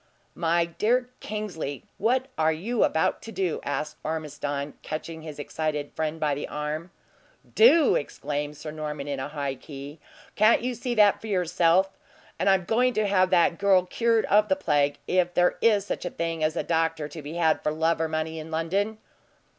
[0.33, 6.19] "My dear Kingsley, what are you about to do?" asked Ormiston, catching his excited friend
[6.19, 6.89] by the arm.
[7.53, 9.99] "Do!" exclaimed Sir Norman, in a high key.
[10.35, 11.99] "Can't you see that for yourself!
[12.39, 16.03] And I'm going to have that girl cured of the plague, if there is such
[16.03, 18.97] a thing as a doctor to be had for love or money in London."